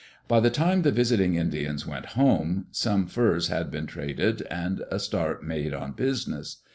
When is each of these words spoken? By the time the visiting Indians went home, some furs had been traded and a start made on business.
By 0.27 0.39
the 0.39 0.49
time 0.49 0.81
the 0.81 0.89
visiting 0.91 1.35
Indians 1.35 1.85
went 1.85 2.07
home, 2.17 2.65
some 2.71 3.05
furs 3.05 3.49
had 3.49 3.69
been 3.69 3.85
traded 3.85 4.41
and 4.49 4.81
a 4.89 4.97
start 4.97 5.43
made 5.43 5.75
on 5.75 5.91
business. 5.91 6.63